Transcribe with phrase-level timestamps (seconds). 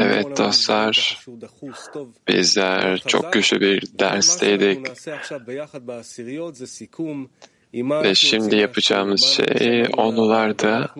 [0.00, 1.24] Evet dostlar,
[2.28, 4.86] bizler çok güçlü bir dersteydik.
[8.04, 10.90] ve şimdi yapacağımız şey onularda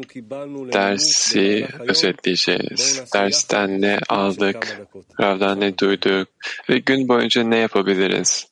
[0.73, 3.03] dersi özetleyeceğiz.
[3.15, 4.81] Dersten ne aldık,
[5.21, 6.29] Rav'dan ne duyduk?
[6.71, 8.47] Ve gün boyunca ne yapabiliriz?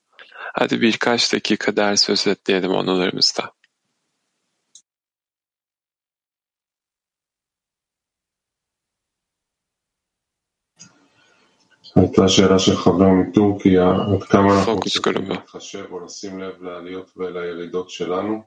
[0.55, 3.53] Hadi birkaç dakika ders özetleyelim onularımızda.
[11.96, 15.34] הייתה שאלה של חבר מטורקיה, עד כמה אנחנו פוקוס צריכים גלובה.
[15.34, 18.44] להתחשב או לשים לב לעליות ולירידות שלנו?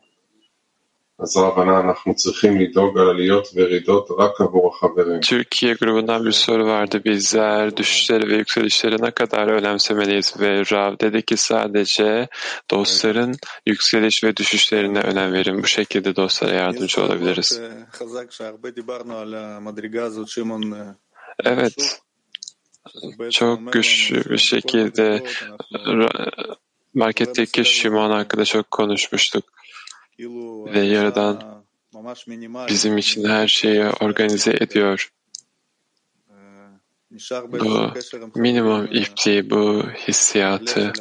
[1.22, 5.20] אז רבנה, אנחנו צריכים לדאוג על עליות וירידות רק עבור החברים.
[5.20, 7.02] Türkiye grubundan bir soru vardı.
[7.04, 10.34] Bizler düşüşleri ve yükselişleri ne kadar önemsemeliyiz?
[10.40, 12.28] Ve Rav dedi ki sadece
[12.70, 13.34] dostların
[13.66, 15.62] yükseliş ve düşüşlerine önem verin.
[15.62, 17.60] Bu şekilde dostlara yardımcı olabiliriz.
[17.92, 20.62] חזק שהרבה דיברנו על המדרגה הזאת, שמעון
[21.44, 22.00] Evet,
[23.31, 25.23] çok güçlü bir şekilde
[26.93, 29.43] marketteki Şimon hakkında çok konuşmuştuk.
[30.73, 31.63] ve Yaradan
[32.69, 35.13] Bizim için her şeyi organize ediyor.
[37.51, 37.91] Bu
[38.35, 40.93] minimum ipliği, bu hissiyatı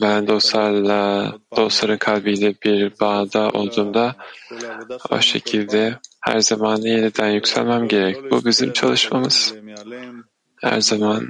[0.00, 4.14] ben dostlarla, dostların kalbiyle bir bağda olduğumda
[5.10, 8.30] o şekilde her zaman yeniden yükselmem gerek.
[8.30, 9.54] Bu bizim çalışmamız.
[10.60, 11.28] Her zaman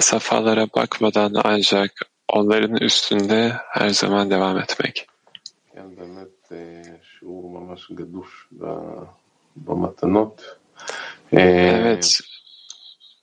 [0.00, 1.90] safhalara bakmadan ancak
[2.28, 5.06] onların üstünde her zaman devam etmek.
[11.32, 12.20] Evet,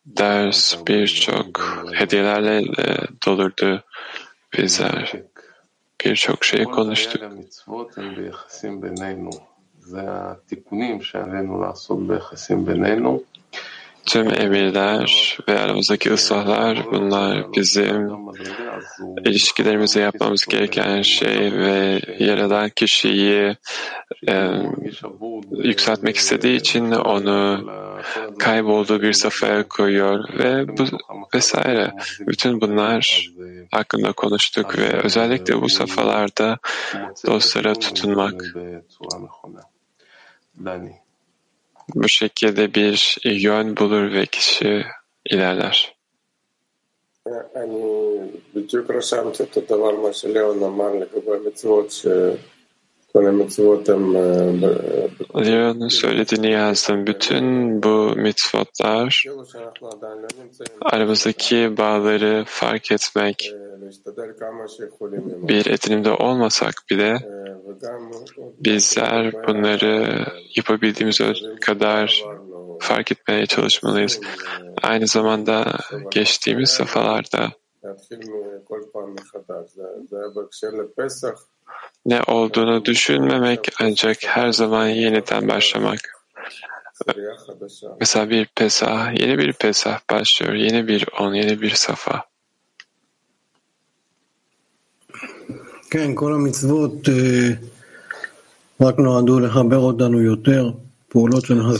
[0.06, 3.84] ders birçok hediyelerle e, dolurdu.
[4.54, 5.14] Bizler
[6.06, 7.22] birçok şey konuştuk.
[14.06, 18.10] Tüm emirler ve aramızdaki ıslahlar bunlar bizim
[19.26, 23.56] ilişkilerimize yapmamız gereken şey ve yaradan kişiyi
[24.28, 24.50] e,
[25.52, 27.70] yükseltmek istediği için onu
[28.40, 30.84] kaybolduğu bir safhaya koyuyor ve bu
[31.36, 31.92] vesaire.
[32.20, 33.30] Bütün bunlar
[33.72, 36.58] hakkında konuştuk ve özellikle bu safhalarda
[37.26, 38.44] dostlara tutunmak.
[40.66, 41.05] Dani.
[41.95, 44.85] bu şekilde bir yön bulur ve kişi
[45.31, 45.95] ilerler.
[47.57, 47.83] אני
[48.55, 55.89] בדיוק רשמתי את הדבר מה שליאון אמר לגבי המצוות, שכל המצוות הן אה, ב- Leon'un
[55.89, 57.07] söylediğini yazdım.
[57.07, 57.45] Bütün
[57.83, 63.53] bu mitzvotlar כאילו שאנחנו עדיין לא נמצאים, aramızdaki bağları fark etmek, אה,
[63.87, 67.34] להשתדל כמה שיכולים עם bir edinimde olmasak bile אה, וגם
[68.61, 72.25] bizler bunları yapabildiğimiz ö- kadar
[72.79, 74.21] fark etmeye çalışmalıyız.
[74.83, 75.79] Aynı zamanda
[76.11, 77.53] geçtiğimiz safhalarda
[77.85, 78.21] להתחיל
[78.65, 79.75] כל פעם מחדש.
[79.75, 81.47] זה זה היה בהקשר לפסח,
[82.07, 86.01] ne olduğunu düşünmemek ancak her zaman yeniden başlamak.
[87.01, 87.89] עשירייה חדשה.
[88.01, 92.25] Mesela bir Pesah, yeni bir Pesah başlıyor, yeni bir on, yeni bir safa.
[95.91, 97.09] כן, כל המצוות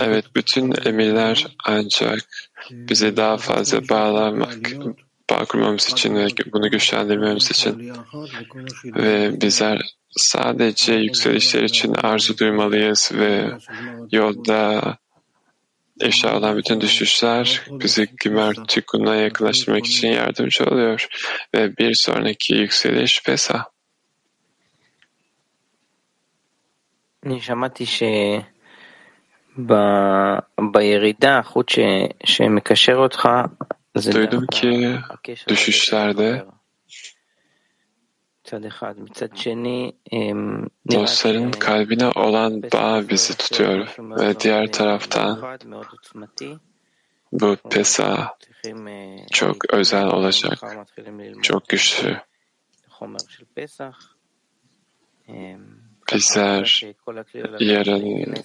[0.02, 2.20] Evet, bütün emirler ancak
[2.72, 4.72] bizi daha fazla bağlanmak,
[5.30, 7.94] bağ kurmamız için ve bunu güçlendirmemiz için
[8.86, 13.52] ve bizler sadece yükselişler için arzu duymalıyız ve
[14.12, 14.98] yolda
[16.02, 21.08] eşya olan bütün düşüşler bizi Gümer Tükun'a yaklaştırmak için yardımcı oluyor.
[21.56, 23.75] Ve bir sonraki yükseliş Pesah.
[27.27, 27.85] אני שמעתי
[30.67, 31.79] שבירידה, החוט ש...
[32.25, 33.29] שמקשר אותך
[33.95, 34.67] זה Duydum דווקא ki
[35.11, 36.43] הקשר düşüşlerde
[38.45, 38.95] מצד אחד.
[38.99, 44.61] מצד שני, אמ, נראה dostların ש- kalbine olan bağ bizi tutuyor משהו ve מאוד diğer
[44.61, 46.57] מאוד taraftan מיוחד, מאוד עוצמתי.
[47.33, 52.15] bu Pesah צריכים, אה, çok להתכונן, özel olacak, מחר מתחילים ללמוד çok güçlü.
[56.14, 56.82] bizler
[57.60, 58.36] yarın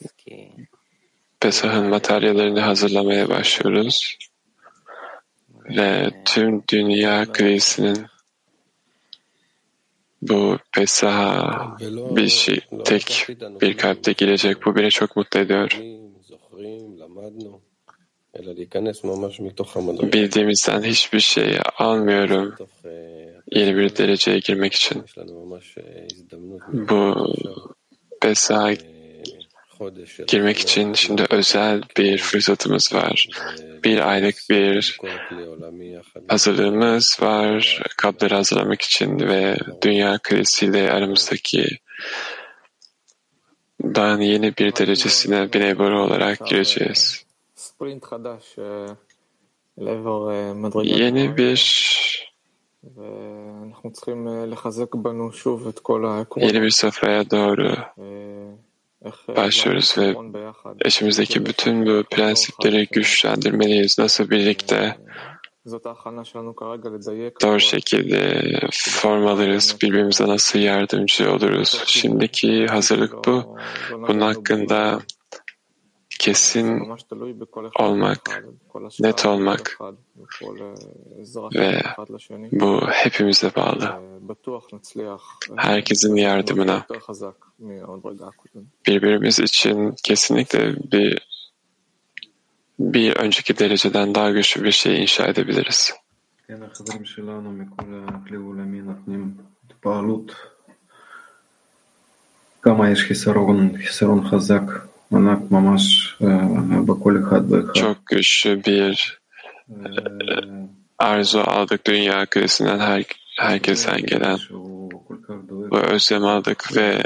[1.41, 4.19] Pesah'ın materyallerini hazırlamaya başlıyoruz
[5.77, 8.07] ve tüm dünya krizinin
[10.23, 11.77] bu Pesah'a
[12.17, 13.27] bir şey, tek
[13.61, 14.67] bir kalpte girecek.
[14.67, 15.81] Bu beni çok mutlu ediyor.
[20.13, 22.55] Bildiğimizden hiçbir şeyi almıyorum
[23.51, 25.05] yeni bir dereceye girmek için.
[26.73, 27.35] Bu
[28.21, 28.73] Pesah'a
[30.27, 33.29] girmek için şimdi özel bir fırsatımız var.
[33.85, 34.99] Bir aylık bir
[36.29, 37.83] hazırlığımız var.
[37.97, 41.67] Kapları hazırlamak için ve dünya kalesiyle aramızdaki
[43.83, 47.25] dan yeni bir derecesine binebar olarak gireceğiz.
[50.83, 52.30] Yeni bir
[56.37, 57.77] yeni bir safhaya doğru
[59.37, 60.15] başlıyoruz ve
[60.85, 63.99] eşimizdeki bütün bu prensipleri güçlendirmeliyiz.
[63.99, 64.97] Nasıl birlikte
[67.43, 68.43] doğru şekilde
[68.73, 71.83] form alırız, birbirimize nasıl yardımcı oluruz.
[71.87, 73.59] Şimdiki hazırlık bu.
[73.93, 75.01] Bunun hakkında
[76.20, 76.90] kesin
[77.80, 78.44] olmak,
[79.00, 79.80] net olmak
[81.56, 81.82] ve
[82.52, 84.02] bu hepimize bağlı.
[85.56, 86.86] Herkesin yardımına.
[88.88, 91.28] Birbirimiz için kesinlikle bir
[92.80, 95.94] bir önceki dereceden daha güçlü bir şey inşa edebiliriz.
[102.66, 104.62] כמה יש חיסרון, חיסרון חזק,
[107.75, 109.21] çok güçlü bir
[110.99, 113.05] arzu aldık dünya kölesinden her,
[113.39, 114.39] herkesten gelen
[115.71, 117.03] bu özlem aldık ve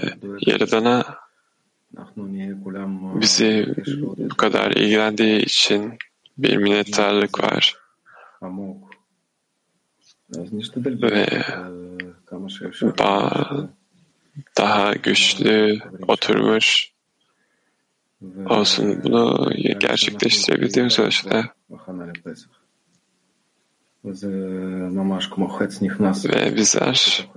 [0.47, 1.05] Yaradan'a
[3.21, 3.75] bizi
[4.19, 5.99] bu kadar ilgilendiği için
[6.39, 7.75] bir minnettarlık var.
[10.83, 11.27] Ve
[14.57, 15.79] daha güçlü
[16.09, 16.94] oturmuş
[18.47, 19.01] olsun.
[19.05, 19.51] Bunu
[19.81, 21.45] gerçekleştirebildiğimiz ölçüde
[26.29, 27.29] ve bizler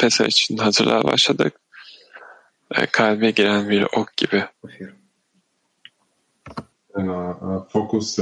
[0.00, 1.54] Pesa için hazırlığa başladık.
[2.92, 4.44] Kalbe giren bir ok gibi.
[6.96, 8.20] הפוקוס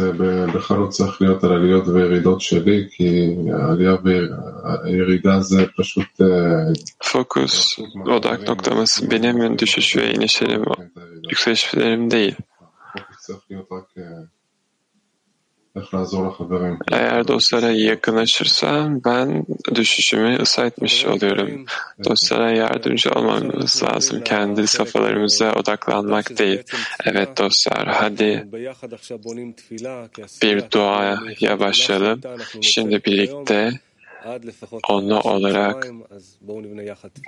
[0.55, 6.21] בכלל לא צריך להיות על עליות וירידות שלי, כי העלייה והירידה זה פשוט...
[7.05, 10.65] Fokus, odak noktamız benim düşüş ve inişlerim,
[11.31, 12.37] yükselişlerim değil.
[16.93, 21.67] Eğer dostlara yakınlaşırsam ben düşüşümü etmiş oluyorum.
[22.05, 24.25] Dostlara yardımcı olmamız lazım.
[24.25, 26.63] Kendi safhalarımıza odaklanmak değil.
[27.05, 28.49] Evet dostlar hadi
[30.43, 31.19] bir duaya
[31.61, 32.21] başlayalım.
[32.61, 33.73] Şimdi birlikte
[34.89, 35.87] onu olarak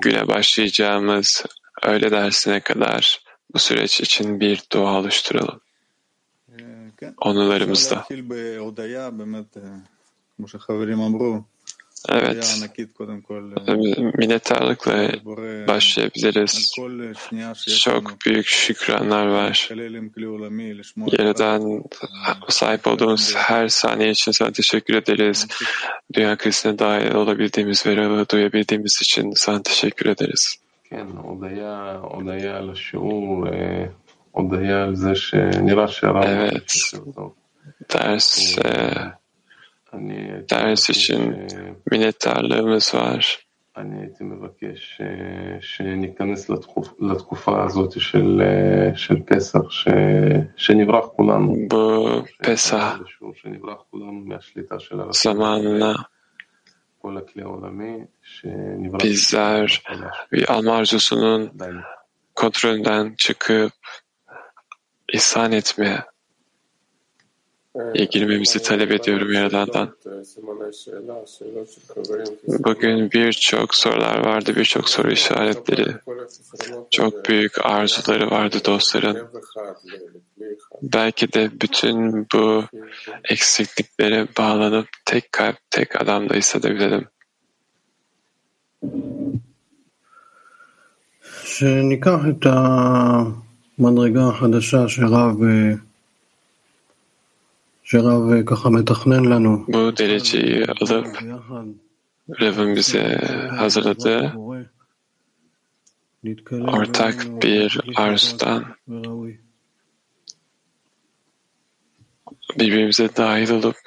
[0.02, 1.44] güne başlayacağımız
[1.82, 3.20] öğle dersine kadar
[3.54, 5.60] bu süreç için bir dua oluşturalım.
[7.20, 8.04] Onurlarımızda.
[12.08, 12.62] Evet,
[14.18, 15.10] minnettarlıkla
[15.68, 16.72] başlayabiliriz.
[17.78, 19.68] Çok büyük şükranlar var.
[21.18, 21.84] Yaradan
[22.48, 25.46] sahip olduğumuz her saniye için sana teşekkür ederiz.
[26.14, 30.56] Dünya krizine dahil olabildiğimiz ve rağı duyabildiğimiz için sana teşekkür ederiz.
[30.90, 31.04] Evet,
[37.89, 38.57] ders,
[40.49, 41.47] ders için
[41.91, 43.49] minnettarlığımız var.
[43.77, 45.01] אני הייתי מבקש
[45.61, 46.49] שניכנס
[46.99, 48.41] לתקופה הזאת של,
[48.95, 49.87] של פסח, ש,
[50.57, 51.55] שנברח כולנו.
[51.71, 53.03] Bu Pesah
[53.35, 55.93] שנברח כולנו מהשליטה של zamanına
[57.01, 59.83] כל הכלי העולמי, שנברח bizler
[60.31, 61.51] bir alma arzusunun
[62.35, 63.71] kontrolünden çıkıp
[65.13, 66.05] ihsan etmeye
[68.11, 69.95] girmemizi talep ediyorum Yaradan'dan.
[72.47, 75.95] Bugün birçok sorular vardı, birçok soru işaretleri.
[76.91, 79.27] Çok büyük arzuları vardı dostların.
[80.81, 82.63] Belki de bütün bu
[83.23, 87.07] eksikliklere bağlanıp tek kalp, tek adamda hissedebilelim.
[91.43, 93.42] שניקח את המדרגה
[94.17, 95.35] החדשה שרב
[97.83, 99.65] שרב ככה מתכנן לנו.
[99.67, 101.07] Bu dereceyi alıp
[102.41, 103.17] Rav'ın bize
[103.57, 104.33] hazırladığı
[106.51, 108.65] ortak bir arzudan
[112.59, 113.77] birbirimize dahil olup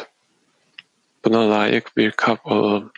[1.24, 2.92] buna layık bir kap olalım.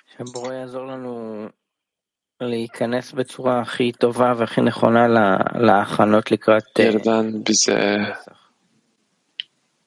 [2.41, 8.13] שבורא יעזור לנו להיכנס בצורה הכי טובה והכי נכונה לה- להכנות לקראת אה, Yaradan bize
[8.13, 8.51] פסח.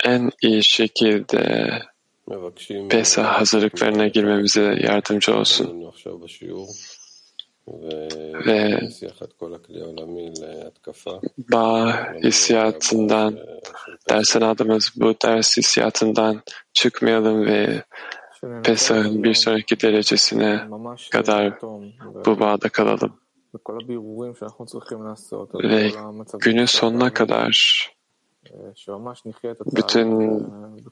[0.06, 1.70] en iyi şekilde
[2.90, 5.84] Pesah hazırlıklarına girmemize yardımcı olsun.
[5.88, 6.68] עכשיו בשיעור
[8.46, 8.80] ve
[11.54, 13.38] bağ hissiyatından
[14.10, 16.42] dersen aldığımız bu ders hissiyatından
[16.74, 17.84] çıkmayalım ve
[18.65, 20.69] Pesah'ın bir sonraki derecesine
[21.11, 21.61] kadar
[22.27, 23.21] bu bağda kalalım.
[25.55, 25.91] Ve
[26.41, 27.93] günün sonuna kadar
[29.67, 30.41] bütün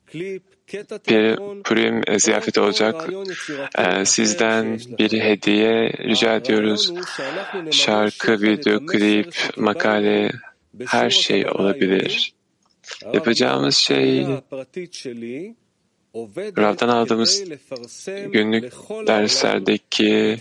[1.10, 3.10] bir Purim ziyafeti olacak.
[3.78, 6.94] Ee, sizden bir hediye rica ediyoruz.
[7.72, 10.32] Şarkı, video, klip, makale,
[10.86, 12.34] her şey olabilir.
[13.14, 14.28] Yapacağımız şey
[16.58, 17.44] Rav'dan aldığımız
[18.10, 18.74] günlük
[19.08, 20.38] derslerdeki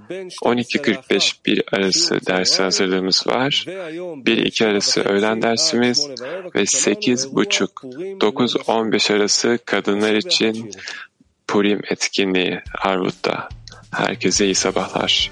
[0.09, 3.65] 12.45 bir arası dersi hazırlığımız var.
[3.67, 6.09] 1-2 arası öğlen dersimiz
[6.55, 10.71] ve 8.30-9.15 arası kadınlar için
[11.47, 13.49] Purim etkinliği Arvut'ta.
[13.91, 15.31] Herkese iyi sabahlar.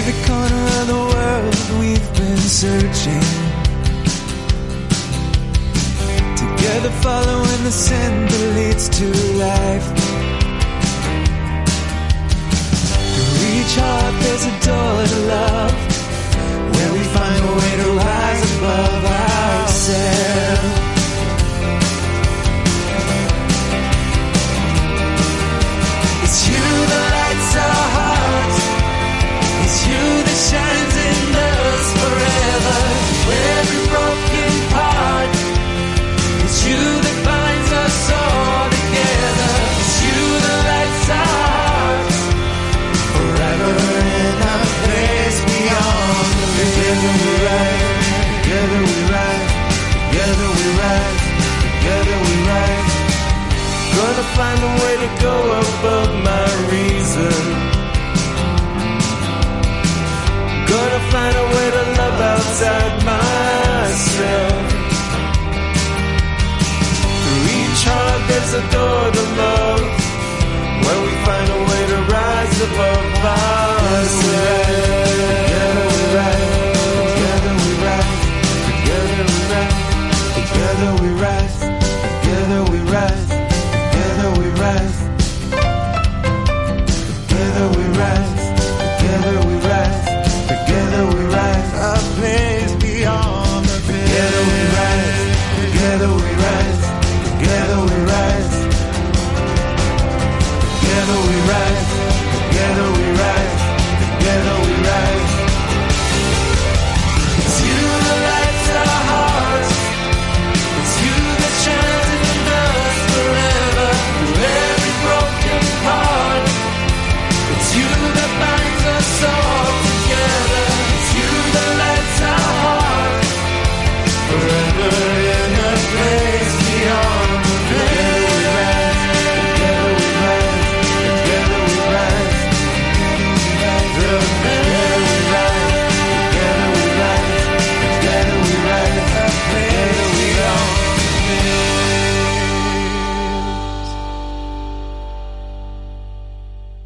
[0.00, 3.26] Every corner of the world we've been searching.
[6.42, 9.06] Together following the sin that leads to
[9.46, 9.88] life.
[13.14, 15.76] To reach heart, there's a door to love.
[16.74, 20.68] Where we find a way to rise above ourselves.
[26.24, 27.09] It's you that
[68.60, 68.89] the door.